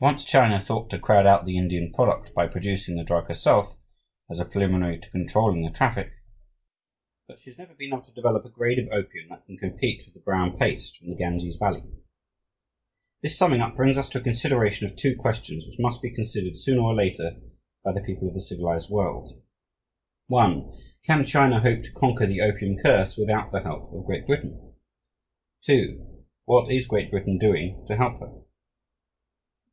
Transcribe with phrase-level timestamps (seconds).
[0.00, 3.78] Once China thought to crowd out the Indian product by producing the drug herself,
[4.28, 6.10] as a preliminary to controlling the traffic,
[7.28, 10.02] but she has never been able to develop a grade of opium that can compete
[10.04, 11.84] with the brown paste from the Ganges Valley.
[13.22, 16.58] This summing up brings us to a consideration of two questions which must be considered
[16.58, 17.40] sooner or later
[17.84, 19.40] by the people of the civilized world:
[20.26, 20.68] 1.
[21.04, 24.74] Can China hope to conquer the opium curse without the help of Great Britain?
[25.60, 26.24] 2.
[26.44, 28.34] What is Great Britain doing to help her?